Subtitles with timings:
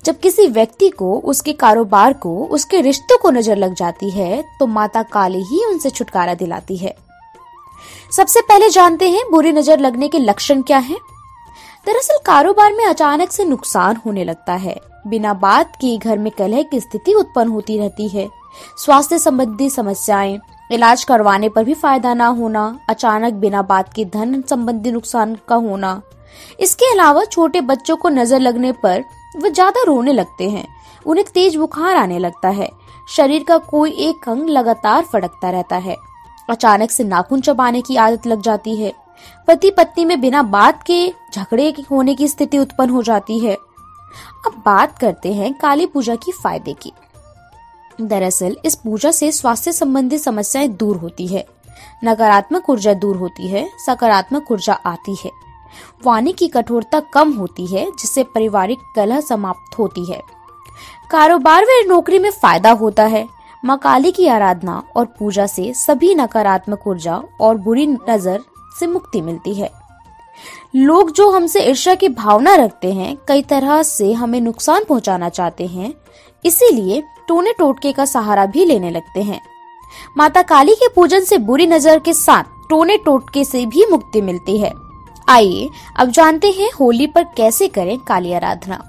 [0.05, 4.67] जब किसी व्यक्ति को, उसके कारोबार को, उसके रिश्तों को नज़र लग जाती है तो
[4.67, 6.95] माता काली ही उनसे छुटकारा दिलाती है।
[8.11, 10.97] सबसे पहले जानते हैं बुरी नज़र लगने के लक्षण क्या हैं?
[11.87, 14.75] दरअसल कारोबार में अचानक से नुकसान होने लगता है।
[15.07, 18.27] बिना बात के घर में कलह की स्थिति उत्पन्न होती रहती है।
[18.77, 20.37] स्वास्थ्य संबंधी समस्याएँ
[20.71, 25.55] इलाज करवाने पर भी फ़ायदा ना होना, अचानक बिना बात के धन संबंधी नुकसान का
[25.57, 26.01] होना।
[26.59, 29.03] इसके अलावा छोटे बच्चों को नज़र लगने पर
[29.35, 30.65] वो ज़्यादा रोने लगते हैं,
[31.05, 32.69] उन्हें तेज बुखार आने लगता है,
[33.07, 35.95] शरीर का कोई एक अंग लगातार फड़कता रहता है।
[36.49, 38.93] अचानक से नाखून चबाने की आदत लग जाती है।
[39.47, 43.55] पति पत्नी में बिना बात के, झगड़े होने की स्थिति उत्पन्न हो जाती है।
[44.45, 46.91] अब बात करते हैं काली पूजा की फ़ायदे की।
[48.01, 51.45] दरअसल, इस पूजा से स्वास्थ्य संबंधी समस्याएँ दूर होती है।
[52.03, 55.31] नकारात्मक ऊर्जा दूर होती है, सकारात्मक ऊर्जा आती है।
[56.05, 60.21] वाणी की कठोरता कम होती है, जिससे पारिवारिक कलह समाप्त होती है।
[61.11, 63.27] कारोबार व नौकरी में फ़ायदा होता है।
[63.65, 68.41] माँ काली की आराधना और पूजा से सभी नकारात्मक ऊर्जा और बुरी नज़र
[68.79, 69.80] से मुक्ति मिलती है।
[70.75, 75.67] लोग जो हमसे ईर्ष्या की भावना रखते हैं, कई तरह से हमें नुकसान पहुंचाना चाहते
[75.67, 75.93] हैं।
[76.45, 79.41] इसीलिए टोने टोटके का सहारा भी लेने लगते हैं।
[80.17, 84.57] माता काली के पूजन से बुरी नज़र के साथ टोने टोटके से भी मुक्ति मिलती
[84.57, 84.71] है।
[85.29, 88.83] आइए, अब जानते हैं होली पर कैसे करें काली आराधना।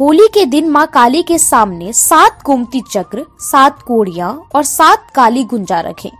[0.00, 5.44] होली के दिन माँ काली के सामने सात गोमती चक्र, सात कोड़िया और सात काली
[5.44, 6.10] गुंजा रखें।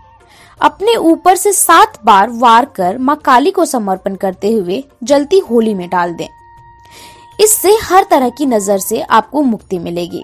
[0.61, 5.73] अपने ऊपर से सात बार वार कर माँ काली को समर्पण करते हुए जलती होली
[5.73, 6.27] में डाल दें।
[7.41, 10.23] इससे हर तरह की नज़र से आपको मुक्ति मिलेगी।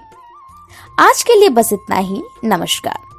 [1.00, 3.13] आज के लिए बस इतना ही। नमस्कार।